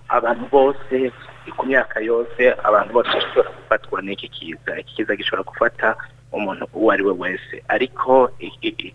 Abantu 0.08 0.46
bose 0.50 1.10
ku 1.56 1.66
myaka 1.66 2.00
yose 2.00 2.54
abantu 2.64 2.92
bose 2.94 3.08
bashobora 3.10 3.50
gufatwa 3.50 4.02
n'iki 4.02 4.28
kiza. 4.28 4.78
Iki 4.78 4.94
kiza 4.94 5.16
gishobora 5.16 5.42
gufata 5.42 5.96
umuntu 6.32 6.66
uwo 6.74 6.90
ari 6.92 7.02
we 7.02 7.12
wese. 7.12 7.62
Ariko 7.68 8.30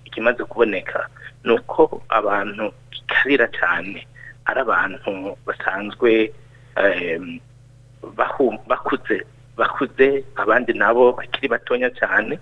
ikimaze 0.06 0.44
kuboneka 0.44 1.08
ni 1.48 1.52
uko 1.56 2.04
abantu 2.12 2.66
gikarira 2.92 3.48
cyane 3.60 4.00
ari 4.50 4.60
abantu 4.66 5.12
basanzwe 5.48 6.12
bakuze 8.68 9.16
bakuze 9.58 10.24
abandi 10.36 10.72
nabo 10.74 11.12
bakiri 11.18 11.48
batonya 11.48 11.90
cyane. 12.00 12.36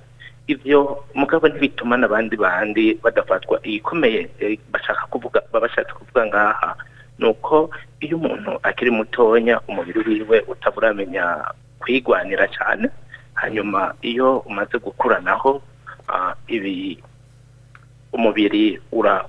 Ibyo 0.47 0.79
mugabo 1.17 1.47
ntibituma 1.49 1.97
n'abandi 1.97 2.35
bandi 2.37 2.85
badafatwa. 3.03 3.57
Igikomeye 3.65 4.29
eh, 4.39 4.59
bashaka 4.73 5.07
kuvuga 5.09 5.41
baba 5.51 5.65
bashatse 5.65 5.93
kuvuga 5.97 6.21
ngaha 6.29 6.69
ni 7.19 7.25
uko 7.31 7.69
iyo 8.03 8.17
umuntu 8.17 8.51
akiri 8.63 8.91
mutonya 8.91 9.55
umubiri 9.67 9.99
wiwe 10.07 10.37
utaburamenya 10.51 11.25
kwigwanira 11.79 12.45
cyane 12.51 12.89
hanyuma 13.33 13.95
iyo 14.01 14.37
umaze 14.45 14.77
gukura 14.77 15.19
naho 15.19 15.61
ah, 16.13 16.33
ibi 16.47 17.01
umubiri 18.15 18.79
ura 18.91 19.25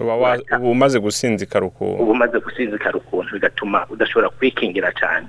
uba 0.00 0.58
umaze 0.58 0.98
gusinzikara 0.98 1.66
ukuntu 1.66 2.02
uba 2.02 2.12
umaze 2.12 2.38
gusinzikara 2.40 2.96
ukuntu 2.98 3.30
bigatuma 3.36 3.86
udashobora 3.90 4.28
kwikingira 4.36 4.90
cyane 5.00 5.26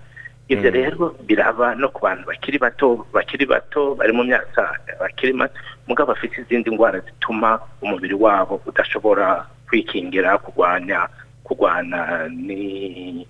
ibyo 0.48 0.70
rero 0.70 1.16
biraba 1.28 1.76
no 1.76 1.90
ku 1.90 2.00
bantu 2.06 2.24
bakiri 2.30 2.58
bato 2.58 3.06
bakiri 3.14 3.46
bato 3.46 3.96
bari 3.96 4.14
mu 4.14 4.24
myaka 4.24 4.64
bakiri 5.02 5.34
mato 5.34 5.58
mugabo 5.88 6.14
bafite 6.14 6.42
izindi 6.42 6.70
ndwara 6.74 7.00
zituma 7.00 7.60
umubiri 7.82 8.14
wabo 8.14 8.62
udashobora 8.66 9.46
kwikingira 9.68 10.38
kurwanya 10.38 11.10
kurwana 11.44 12.30
ni 12.30 13.26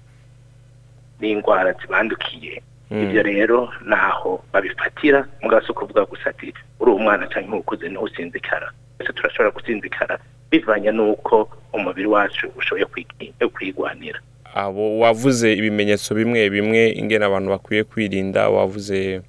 n'indwara 1.19 1.73
zibandukiye. 1.81 2.61
Ibyo 2.91 3.23
rero 3.23 3.69
naho 3.85 4.43
babifatira 4.53 5.25
mugabo 5.41 5.65
si 5.65 5.71
ukuvuga 5.71 6.05
gusa 6.05 6.29
ati 6.29 6.53
uri 6.79 6.91
umwana 6.91 7.27
cyangwa 7.27 7.59
ukuze 7.59 7.89
ni 7.89 7.95
ho 7.95 8.03
usinzikara 8.03 8.71
twese 8.97 9.13
turashobora 9.13 9.51
gusinzikara 9.51 10.19
bivanye 10.51 10.91
n'uko 10.91 11.49
umubiri 11.73 12.07
wacu 12.07 12.47
ushoboye 12.57 12.85
kwigi- 12.85 13.33
kwigwanira. 13.53 14.19
Abo 14.55 14.99
wavuze 14.99 15.53
ibimenyetso 15.53 16.15
bimwe 16.15 16.49
bimwe 16.49 16.89
ingene 16.95 17.25
abantu 17.25 17.49
bakwiye 17.49 17.83
kwirinda 17.83 18.49
wavuze 18.49 19.21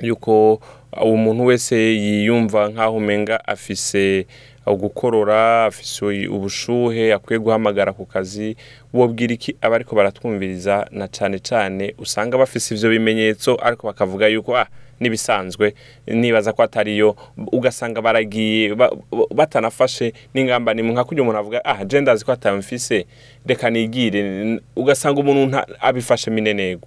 yuko 0.00 0.60
umuntu 1.02 1.44
wese 1.44 1.76
yiyumva 1.76 2.68
nk'aho 2.68 2.96
umenga 2.96 3.46
afise 3.46 4.26
gukorora 4.66 5.64
afise 5.64 6.26
ubushuhe 6.28 7.12
akwiye 7.14 7.38
guhamagara 7.38 7.92
ku 7.92 8.06
kazi 8.06 8.56
wobwira 8.94 9.34
iki 9.34 9.56
abariko 9.60 9.94
baratwumviriza? 9.96 10.86
Na 10.90 11.06
cane 11.08 11.38
cane 11.38 11.94
usanga 11.98 12.38
bafise 12.38 12.74
ivyo 12.74 12.90
bimenyetso 12.90 13.58
ariko 13.62 13.86
bakavuga 13.86 14.26
yuko 14.28 14.56
ah 14.56 14.66
nibisanzwe 15.00 15.74
nibaza 16.06 16.52
ko 16.52 16.62
atariyo 16.62 17.16
ugasanga 17.52 18.00
baragiye 18.02 18.74
ba- 18.74 18.92
ba- 19.10 19.28
batanafashe 19.34 20.12
n'ingamba 20.34 20.74
nimwe 20.74 20.92
nka 20.92 21.04
kurya 21.04 21.22
umuntu 21.22 21.38
avuga 21.40 21.58
ah 21.64 21.84
je 21.84 22.00
ndazi 22.00 22.24
ko 22.24 22.32
atamfise 22.32 23.06
reka 23.46 23.70
nigire. 23.70 24.60
Ugasanga 24.76 25.20
umuntu 25.20 25.58
abifashe 25.80 26.30
minenego 26.30 26.86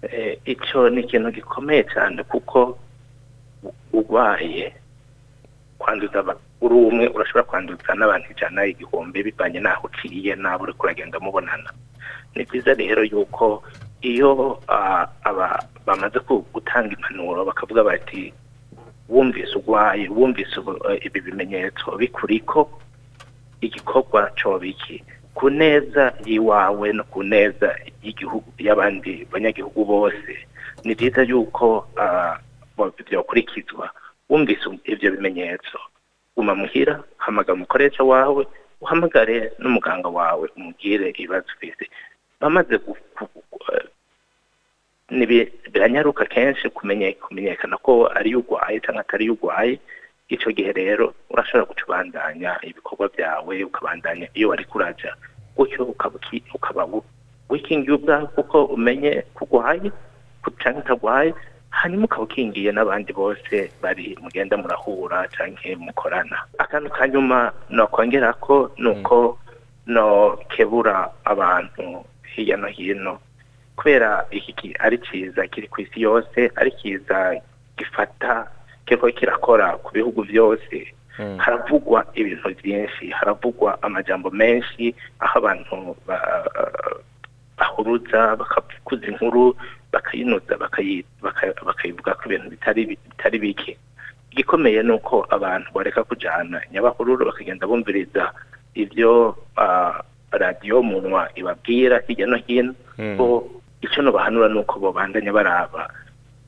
Eh, 0.00 0.38
icyo 0.48 0.88
ni 0.88 1.00
ikintu 1.04 1.28
gikomeye 1.30 1.84
cyane 1.92 2.24
kuko 2.24 2.78
urwaye 3.92 4.72
kwanduza 5.78 6.24
uri 6.60 6.74
umwe 6.74 7.04
urashobora 7.08 7.44
kwanduza 7.44 7.92
n'abantu 7.94 8.32
ijana 8.32 8.64
igihumbi 8.66 9.22
bivanye 9.22 9.60
n'aho 9.60 9.88
uciye 9.92 10.34
n'abo 10.36 10.64
uri 10.64 10.72
kuragenda 10.72 11.20
mubonana. 11.20 11.70
Ni 12.34 12.44
byiza 12.44 12.74
rero 12.74 13.04
yuko 13.04 13.62
iyo 14.02 14.60
bamaze 15.86 16.18
gutanga 16.52 16.92
impanuro 16.96 17.44
bakavuga 17.44 17.82
bati 17.84 18.32
wumvise 19.08 19.52
urwaye 19.58 20.08
wumvise 20.08 20.60
eh, 20.90 21.06
ibi 21.06 21.20
bimenyetso 21.20 21.96
bikuriko 21.96 22.70
igikorwa 23.60 24.30
coba 24.38 24.66
iki 24.66 25.04
ku 25.34 25.50
neza 25.50 26.12
y'iwawe 26.26 26.92
no 26.92 27.04
ku 27.04 27.22
neza 27.22 27.68
y'igihugu 28.02 28.48
y'abandi 28.58 29.26
banyagihugu 29.32 29.84
bose 29.84 30.32
ni 30.84 30.94
byiza 30.94 31.22
yuko 31.22 31.86
byokurikizwa 33.08 33.90
wumvise 34.28 34.64
ibyo 34.84 35.10
bimenyetso. 35.10 35.78
Guma 36.36 36.54
muhira 36.54 37.02
hamagara 37.16 37.54
umukoresha 37.54 38.02
wawe 38.04 38.46
uhamagare 38.80 39.52
n'umuganga 39.58 40.08
wawe 40.08 40.48
umubwire 40.56 41.10
ibibazo 41.10 41.46
ufite 41.56 41.84
bamaze 42.40 42.78
biranyaruka 45.10 46.24
kenshi 46.24 46.68
kumenye 46.70 47.12
kumenyekana 47.12 47.76
ko 47.76 48.06
ari 48.14 48.34
urwaye 48.36 48.80
cyangwa 48.80 49.00
atari 49.02 49.30
urwaye 49.30 49.78
icyo 50.30 50.52
gihe 50.54 50.72
rero 50.72 51.14
urashobora 51.30 51.66
guca 51.66 51.84
ubandanya 51.86 52.58
ibikorwa 52.62 53.08
byawe 53.14 53.54
ukabandanya 53.64 54.26
iyo 54.34 54.48
wari 54.48 54.64
kuraja. 54.64 55.14
Gutyo 55.56 55.84
ukaba 56.54 56.86
wikingiye 57.50 57.94
ubwawe 57.98 58.26
kuko 58.38 58.64
umenye 58.64 59.22
ko 59.34 59.44
urwaye 59.50 59.90
cyangwa 60.62 60.82
utagwaye 60.82 61.34
hanyuma 61.70 62.04
ukaba 62.06 62.22
ukingiye 62.22 62.70
n'abandi 62.72 63.10
bose 63.12 63.70
bari 63.82 64.14
mugenda 64.22 64.54
murahura 64.56 65.26
cyangwa 65.34 65.76
mukorana. 65.86 66.38
Akantu 66.58 66.90
ka 66.94 67.08
nyuma 67.08 67.52
nokongera 67.70 68.32
ko 68.38 68.70
ni 68.78 68.88
uko 68.88 69.38
no 69.86 70.38
kebura 70.54 71.10
abantu 71.24 72.06
hirya 72.30 72.56
no 72.56 72.68
hino. 72.70 73.18
Kubera 73.80 74.26
iki 74.30 74.52
ki- 74.52 74.76
ari 74.78 74.98
cyiza 75.00 75.46
kiri 75.48 75.68
ku 75.72 75.80
isi 75.80 76.00
yose 76.04 76.52
ari 76.56 76.68
cyiza 76.76 77.40
gifata 77.80 78.44
kiriko 78.84 79.08
kirakora 79.16 79.80
ku 79.80 79.88
bihugu 79.96 80.20
byose. 80.28 80.92
Haravugwa 81.40 82.04
ibintu 82.16 82.48
byinshi 82.60 83.08
haravugwa 83.12 83.76
amajambo 83.82 84.28
menshi 84.30 84.94
aho 85.20 85.38
abantu 85.40 85.96
ba- 86.08 86.48
bahuruza 87.58 88.36
bakavuza 88.36 89.06
inkuru 89.06 89.56
bakayinuza 89.92 90.56
bakayi- 90.56 91.04
baka- 91.22 91.52
bakayivuga 91.66 92.14
ko 92.14 92.22
ibintu 92.28 92.48
bitari 92.56 92.86
bi- 92.86 92.98
bitari 93.10 93.38
bike. 93.38 93.76
Igikomeye 94.32 94.82
ni 94.82 94.92
uko 94.96 95.26
abantu 95.30 95.68
bareka 95.74 96.04
kujyana 96.04 96.62
nyabahururu 96.72 97.26
bakagenda 97.26 97.66
bumviriza 97.66 98.32
ibyo 98.74 99.36
ah, 99.56 100.00
radiyo 100.32 100.80
munwa 100.82 101.28
ibabwira 101.34 102.00
hirya 102.06 102.26
no 102.26 102.36
hino 102.46 102.72
Mm. 102.98 103.16
ko 103.18 103.44
icyo 103.82 104.02
nubahanura 104.02 104.48
ni 104.48 104.58
uko 104.60 104.78
babandanya 104.80 105.32
baraba 105.32 105.88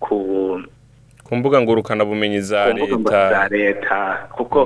ku 0.00 0.16
ku 1.24 1.32
mbuga 1.36 1.60
ku 2.84 2.96
mbuga 2.98 3.30
za 3.30 3.48
leta 3.48 3.98
kuko 4.36 4.58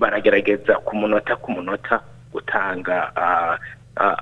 baragerageza 0.00 0.74
ku 0.84 0.96
munota 0.96 1.36
ku 1.36 1.52
munota 1.52 2.00
gutanga 2.32 3.12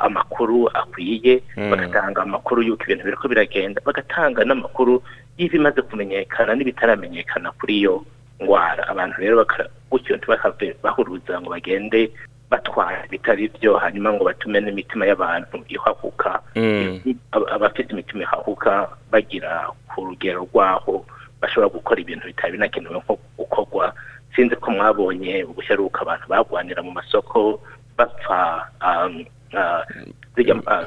amakuru 0.00 0.68
akwiye 0.74 1.42
Mm. 1.56 1.70
bagatanga 1.70 2.22
amakuru 2.22 2.62
y'uko 2.62 2.84
ibintu 2.84 3.04
biriko 3.04 3.28
biragenda 3.28 3.80
bagatanga 3.84 4.44
n'amakuru 4.44 5.02
y'ibimaze 5.38 5.80
kumenyekana 5.82 6.52
n'ibitaramenyekana 6.54 7.52
kuri 7.56 7.80
iyo 7.80 8.04
ngwara. 8.42 8.84
Abantu 8.88 9.16
rero 9.20 9.46
gutyo 9.90 10.16
ntibahave 10.16 10.76
bahuruza 10.82 11.40
ngo 11.40 11.50
bagende 11.50 12.10
batwara 12.52 13.00
ibitari 13.08 13.48
byo 13.56 13.80
hanyuma 13.80 14.12
ngo 14.12 14.24
batume 14.28 14.60
n'imitima 14.60 15.06
y'abantu 15.08 15.64
ihahuka. 15.72 16.40
Mm. 16.56 17.00
Ab- 17.32 17.48
abafite 17.48 17.92
imitima 17.96 18.22
ihahuka 18.28 18.88
bagira 19.10 19.72
ku 19.88 20.04
rugero 20.12 20.44
rwaho 20.52 21.04
bashobora 21.40 21.72
gukora 21.72 21.98
ibintu 22.04 22.26
bitari 22.28 22.52
binakenewe 22.60 23.00
nko 23.00 23.16
gukorwa. 23.40 23.94
Sinzi 24.36 24.56
ko 24.56 24.70
mwabonye 24.70 25.44
ubuheruka 25.44 26.00
abantu 26.04 26.24
bagwanira 26.28 26.82
mu 26.84 26.92
masoko 26.92 27.60
bapfa 27.96 28.68
um, 28.80 29.24
ah, 29.56 29.84
zirya 30.36 30.56
ah, 30.66 30.84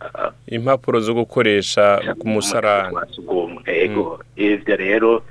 ah, 0.00 0.30
impapuro 0.46 1.00
zo 1.00 1.14
gukoresha 1.14 2.02
ku 2.18 2.26
musarani. 2.28 2.94
Yego 3.66 4.18
ivyo 4.36 4.76
rero 4.76 5.22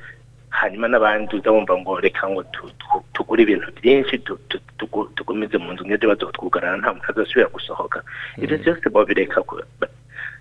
hanyuma 0.50 0.88
n'abandi 0.88 1.36
uza 1.36 1.51
wumva 1.51 1.77
ngo 1.77 2.00
reka 2.00 2.30
ngo 2.30 2.44
tu- 2.54 2.72
tu- 2.80 3.04
tugure 3.13 3.44
ibintu 3.44 3.68
byinshi 3.82 4.18
tu- 4.25 4.39
tu- 4.50 4.62
tugu- 4.80 5.10
tugumize 5.16 5.58
mu 5.58 5.74
nzu 5.74 5.84
nk'ejo 5.86 6.08
bazotwugarana 6.08 6.77
nta 6.82 6.94
muntu 6.94 7.08
azosubira 7.12 7.48
gusohoka. 7.51 8.00
Ivyo 8.42 8.58
vyose 8.58 8.86
bobireka 8.89 9.42
ku- 9.44 9.62
ba- 9.80 9.92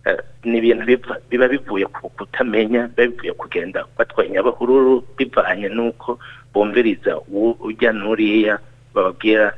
eh, 0.06 0.18
ni 0.46 0.58
ibintu 0.62 0.84
biba 1.30 1.46
bivuye 1.48 1.86
ku 1.90 2.08
kutamenya 2.14 2.88
biba 2.94 3.10
bivuye 3.10 3.32
kugenda 3.34 3.84
batwaye 3.98 4.30
nyabahururu 4.30 5.04
bivanye 5.18 5.68
n'uko 5.68 6.18
bumviriza 6.54 7.18
ujya 7.66 7.90
n'uriya 7.92 8.58
bababwira 8.94 9.52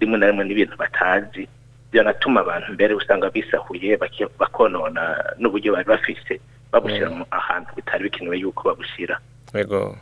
rimwe 0.00 0.16
na 0.18 0.26
rimwe 0.28 0.44
n'ibintu 0.44 0.76
batazi. 0.76 1.46
Byanatuma 1.94 2.40
abantu 2.42 2.72
mbere 2.74 2.92
usanga 2.98 3.30
bisahuye 3.30 3.94
bakonona 4.38 5.02
n'uburyo 5.38 5.72
bari 5.78 5.86
bafise 5.86 6.40
babushyira 6.74 7.06
mu 7.14 7.24
ahantu 7.30 7.70
bitari 7.78 8.02
bikenewe 8.10 8.36
yuko 8.42 8.68
babushyira 8.74 9.16
yego 9.54 9.96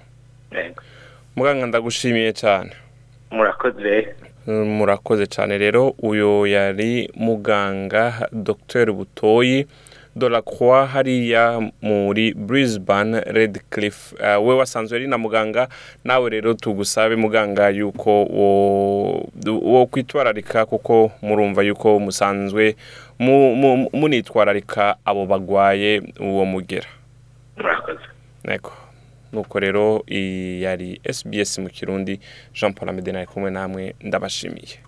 muganga 1.36 1.66
ndagushimiye 1.66 2.32
cyane. 2.32 2.70
Murakoze. 3.30 4.14
Murakoze 4.46 5.26
cyane. 5.26 5.58
Rero 5.58 5.94
uyu 6.02 6.46
yari 6.46 7.10
muganga 7.16 8.28
dr 8.32 8.92
butoyi 8.92 9.66
Croix 10.42 10.86
hariya 10.92 11.70
muri 11.80 12.34
Brisbane 12.34 13.20
Redcliffe 13.20 14.12
uh, 14.20 14.36
we 14.46 14.54
wasanzwe 14.54 14.96
ari 14.98 15.06
na 15.08 15.16
muganga 15.18 15.68
nawe 16.04 16.30
rero 16.30 16.54
tugusabe 16.54 17.16
muganga 17.16 17.68
yuko 17.70 18.24
wo, 18.24 19.30
kwitwararika 19.86 20.66
kuko 20.66 21.12
murumva 21.22 21.62
yuko 21.62 21.98
musanzwe 21.98 22.76
mu- 23.18 23.56
mu- 23.56 23.88
munitwararika 23.92 24.96
abo 25.04 25.24
bagwaye 25.26 26.02
uwo 26.20 26.44
mugera. 26.44 26.88
Nuko 29.32 29.60
rero 29.60 30.02
yari 30.60 31.00
SBS 31.12 31.58
mu 31.58 31.68
Kirundi 31.68 32.20
Jean 32.54 32.72
Paul 32.74 32.88
Amede 32.88 33.10
ari 33.10 33.26
kumwe 33.26 33.50
namwe 33.50 33.94
ndabashimiye. 34.00 34.78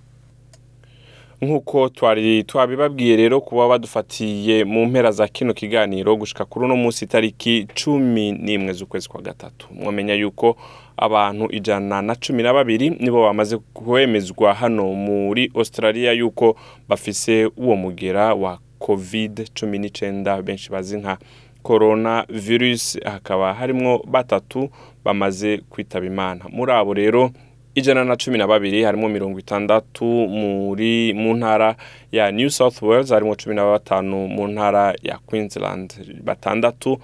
Nkuko 1.43 1.89
twari 1.89 2.45
twabibabwiye 2.45 3.17
rero 3.17 3.41
kuba 3.41 3.69
badufatiye 3.69 4.65
mu 4.65 4.87
mpera 4.87 5.13
za 5.13 5.29
kino 5.29 5.55
kiganiro 5.55 6.17
gushika 6.17 6.45
kuri 6.45 6.65
uno 6.65 6.77
munsi 6.77 7.07
tariki 7.07 7.67
cumi 7.75 8.33
n'imwe 8.33 8.73
z'ukwezi 8.73 9.09
kwa 9.09 9.23
gatatu 9.23 9.67
mwamenya 9.75 10.15
yuko 10.15 10.57
abantu 10.97 11.49
ijana 11.53 12.03
na 12.03 12.15
cumi 12.15 12.43
na 12.43 12.53
babiri 12.55 12.91
nibo 12.91 13.23
bamaze 13.23 13.59
kwemezwa 13.59 14.55
hano 14.55 14.85
muri 14.95 15.51
Australia 15.55 16.13
yuko 16.13 16.57
bafise 16.89 17.47
uwo 17.57 17.77
mugera 17.77 18.35
wa 18.35 18.59
covid 18.79 19.51
cumi 19.61 19.79
n'icyenda 19.79 20.43
benshi 20.43 20.71
bazi 20.71 20.97
nka 20.99 21.19
corona 21.65 22.25
virus 22.29 22.99
hakaba 23.05 23.55
harimwo 23.55 24.05
batatu 24.07 24.69
bamaze 25.05 25.59
kwitaba 25.71 26.07
imana. 26.07 26.45
Muri 26.53 26.73
abo 26.73 26.95
rero 26.95 27.31
ijana 27.75 28.05
na 28.05 28.17
cumi 28.17 28.39
na 28.39 28.47
babiri 28.47 28.83
harimo 28.85 29.09
mirongo 29.09 29.39
itandatu 29.39 30.05
muri 30.29 31.13
mu 31.15 31.35
ntara 31.35 31.77
ya 32.13 32.31
new 32.33 32.51
south 32.51 32.83
wales 32.83 33.11
harimo 33.11 33.35
cumi 33.35 33.55
na 33.57 33.65
batanu 33.65 34.29
mu 34.29 34.49
ntara 34.49 34.95
ya 35.03 35.19
queensland. 35.27 35.95
Batandatu 36.25 36.99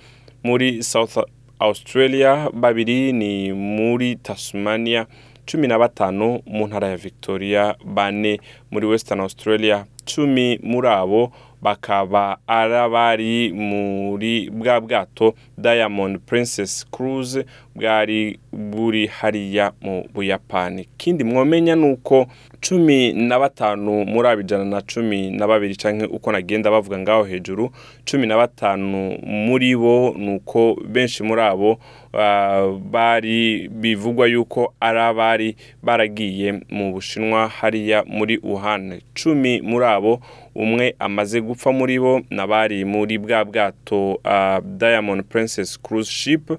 muri 0.45 0.83
south 0.83 1.19
australia 1.59 2.49
babiri 2.53 3.13
ni 3.13 3.53
muri 3.53 4.17
tasmania 4.17 5.07
cumi 5.51 5.69
na 5.69 5.79
batanu 5.79 6.41
mu 6.47 6.67
ntara 6.67 6.89
ya 6.89 6.97
victoria 6.97 7.75
bane 7.85 8.41
muri 8.71 8.87
western 8.87 9.21
australia 9.21 9.85
cumi 10.15 10.59
muri 10.63 10.89
abo 10.89 11.33
bakaba 11.63 12.39
ari 12.47 12.75
abari 12.75 13.53
muri 13.53 14.51
bwa 14.51 14.81
bwato 14.81 15.35
diamond 15.59 16.19
princess 16.27 16.87
cruise 16.91 17.45
bwari 17.81 18.39
buri 18.53 19.07
hariya 19.07 19.73
mu 19.81 20.05
buyapani. 20.15 20.89
Kindi 20.97 21.25
mwomenya 21.25 21.77
ni 21.77 21.93
uko 21.93 22.27
cumi 22.61 23.13
na 23.13 23.39
batanu 23.39 24.05
muri 24.05 24.29
abo 24.29 24.41
ijana 24.41 24.65
na 24.65 24.81
cumi 24.83 25.31
na 25.31 25.47
babiri 25.49 25.77
canke 25.77 26.05
uko 26.05 26.33
nagenda 26.33 26.71
bavuga 26.71 26.99
ngaho 26.99 27.25
hejuru 27.25 27.71
cumi 28.05 28.27
na 28.27 28.37
batanu 28.37 29.17
muri 29.27 29.77
bo 29.77 30.15
ni 30.19 30.35
uko 30.37 30.77
benshi 30.89 31.23
muri 31.23 31.41
abo 31.43 31.79
ah, 32.15 32.69
bari 32.91 33.69
bivugwa 33.69 34.27
yuko 34.27 34.75
ari 34.81 34.99
abari 35.01 35.57
baragiye 35.83 36.61
mu 36.71 36.93
bushinwa 36.93 37.49
hariya 37.49 38.05
muri 38.07 38.39
Wuhan. 38.43 39.01
Cumi 39.15 39.61
muri 39.63 39.85
abo 39.87 40.21
umwe 40.55 40.95
amaze 40.99 41.41
gupfa 41.41 41.73
muri 41.73 41.99
bo 42.01 42.21
n'abari 42.31 42.85
muri 42.85 43.19
bwa 43.19 43.45
bwato 43.45 44.21
uh, 44.25 44.59
Diamond 44.65 45.23
Princess 45.25 45.79
Cruise 45.83 46.11
Ship 46.11 46.51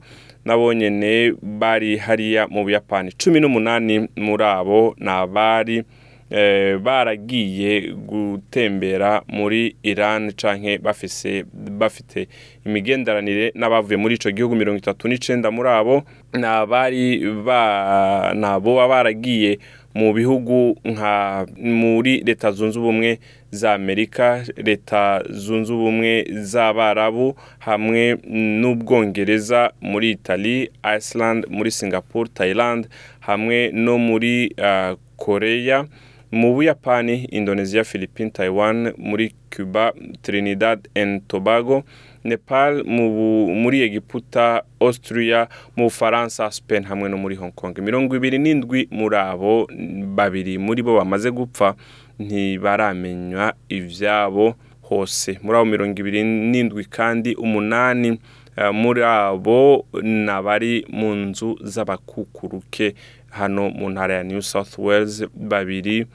nabo 0.45 0.73
nyene 0.73 1.33
bari 1.41 1.97
hariya 1.97 2.47
mu 2.47 2.63
Buyapani. 2.63 3.11
Cumi 3.17 3.39
n'umunani 3.39 4.07
muri 4.17 4.43
abo 4.43 4.95
ni 4.97 5.09
abari 5.09 5.83
eh, 6.31 6.77
baragiye 6.79 7.91
gutembera 7.91 9.21
muri 9.27 9.75
Iran 9.83 10.31
canke 10.31 10.77
bafise 10.77 11.43
bafite 11.53 12.27
imigenderanire 12.65 13.51
n'abavuye 13.55 13.97
muri 13.97 14.15
ico 14.15 14.31
gihugu 14.31 14.55
mirongo 14.55 14.77
itatu 14.77 15.07
n'icenda 15.07 15.51
muri 15.51 15.69
abo 15.69 16.03
ni 16.33 16.45
abari 16.45 17.19
ba 17.45 18.31
nabo 18.35 18.75
baba 18.75 18.87
baragiye 19.03 19.59
mu 19.93 20.13
bihugu 20.13 20.75
nka 20.85 21.45
muri 21.57 22.23
leta 22.25 22.51
zunze 22.51 22.79
ubumwe 22.79 23.19
za 23.51 23.73
amerika 23.73 24.43
leta 24.57 25.23
zunze 25.29 25.73
ubumwe 25.73 26.25
z'abarabu 26.31 27.35
hamwe 27.59 28.17
n'ubwongereza 28.25 29.71
muri 29.81 30.11
itali 30.11 30.71
iceland 30.97 31.45
muri 31.49 31.71
singapore 31.71 32.29
thailand 32.33 32.87
hamwe 33.19 33.71
no 33.73 33.97
muri 33.97 34.55
uh, 34.57 34.97
korea 35.17 35.85
mu 36.31 36.53
buyapani 36.55 37.23
indonesia 37.31 37.83
philippines 37.83 38.33
taiwan 38.33 38.93
muri 38.97 39.33
cuba 39.57 39.93
trinidad 40.21 40.87
and 40.95 41.21
tobago 41.27 41.83
nepal 42.23 42.83
muri 42.83 43.81
egiputa 43.81 44.63
austria 44.79 45.47
mu 45.75 45.83
bufaransa 45.83 46.51
spain 46.51 46.83
hamwe 46.83 47.09
no 47.09 47.17
muri 47.17 47.35
hong 47.35 47.51
kong. 47.51 47.73
Mirongo 47.81 48.15
ibiri 48.15 48.37
n'indwi 48.39 48.87
muri 48.91 49.15
abo 49.17 49.67
babiri 50.15 50.57
muri 50.57 50.81
bo 50.83 50.95
bamaze 50.97 51.31
gupfa. 51.31 51.75
Ntibaramenywa 52.19 53.53
ivyabo 53.69 54.55
hose. 54.81 55.39
Muri 55.41 55.57
abo 55.57 55.65
mirongo 55.65 55.99
ibiri 55.99 56.23
n'indwi 56.23 56.85
kandi 56.85 57.35
umunani 57.35 58.19
eh, 58.57 58.73
muri 58.73 59.03
abo 59.03 59.85
nabari 60.01 60.85
mu 60.89 61.15
nzu 61.15 61.57
z'abakukuruke 61.63 62.95
hano 63.29 63.69
mu 63.69 63.89
ntara 63.89 64.13
ya 64.15 64.23
new 64.23 64.41
south 64.41 64.77
wales 64.77 65.23
babiri 65.35 66.05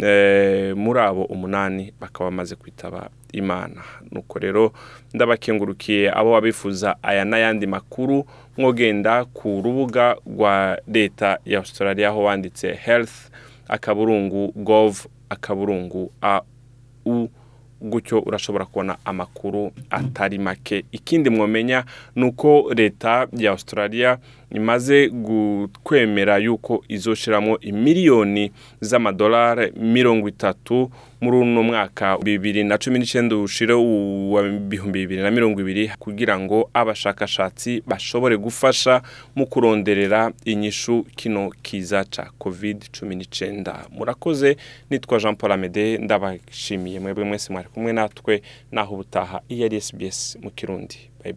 eh, 0.00 0.76
muri 0.76 1.00
abo 1.00 1.24
umunani 1.24 1.92
bakaba 2.00 2.30
bamaze 2.30 2.56
kwitaba 2.56 3.10
imana. 3.32 3.82
Nuko 4.12 4.38
rero 4.38 4.72
ndabakengurukiye 5.14 6.10
abo 6.10 6.32
babifuza 6.32 6.96
aya 7.02 7.24
n'ayandi 7.24 7.66
makuru 7.66 8.24
mwogenda 8.56 9.24
ku 9.24 9.60
rubuga 9.64 10.16
rwa 10.26 10.78
leta 10.88 11.38
ya 11.44 11.58
australia 11.58 12.08
aho 12.08 12.22
wanditse 12.22 12.72
health 12.74 13.30
akaburungu 13.68 14.52
gov 14.56 15.06
akaburungu 15.32 16.12
a 16.22 16.40
u 17.06 17.28
gutyo 17.80 18.20
urashobora 18.20 18.64
kubona 18.64 18.96
amakuru 19.04 19.72
atari 19.90 20.38
make. 20.38 20.84
Ikindi 20.92 21.30
mwomenya 21.30 21.84
ni 22.16 22.24
uko 22.24 22.70
leta 22.74 23.26
ya 23.36 23.50
australia 23.50 24.18
imaze 24.54 25.10
kwemera 25.82 26.38
yuko 26.38 26.84
izoshyiramo 26.88 27.58
imiliyoni 27.60 28.52
z'amadolari 28.80 29.72
mirongo 29.76 30.28
itatu 30.28 30.90
muri 31.20 31.36
uno 31.36 31.62
mwaka 31.62 32.18
bibiri 32.18 32.64
na 32.64 32.78
cumi 32.78 32.98
n'icyenda 32.98 33.36
ushire 33.36 33.74
wa 33.74 34.42
bihumbi 34.42 34.98
bibiri 34.98 35.22
na 35.22 35.30
mirongo 35.30 35.60
ibiri 35.60 35.90
kugira 35.98 36.38
ngo 36.38 36.70
abashakashatsi 36.74 37.82
bashobore 37.86 38.36
gufasha 38.36 39.02
mu 39.36 39.46
kuronderera 39.46 40.32
inyishu 40.44 41.06
kino 41.16 41.50
kiza 41.62 42.04
ca 42.04 42.30
covid 42.38 42.84
cumi 42.98 43.14
n'icyenda 43.16 43.86
murakoze 43.90 44.56
nitwa 44.90 45.18
jean 45.18 45.36
paul 45.36 45.52
amede 45.52 45.98
ndabashimiye. 45.98 47.00
Mwebwe 47.00 47.24
mwese 47.24 47.52
mwari 47.52 47.68
kumwe 47.68 47.92
natwe 47.92 48.42
naho 48.72 48.94
ubutaha. 48.94 49.40
Iyo 49.48 49.66
ari 49.66 49.80
sbs 49.80 50.38
mu 50.42 50.50
kirundi. 50.50 50.98
Bye. 51.22 51.36